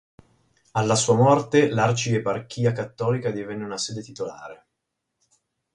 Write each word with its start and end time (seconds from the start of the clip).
Alla 0.71 0.95
sua 0.95 1.13
morte 1.15 1.69
l'arcieparchia 1.69 2.71
cattolica 2.71 3.29
divenne 3.29 3.65
una 3.65 3.77
sede 3.77 4.01
titolare. 4.01 4.65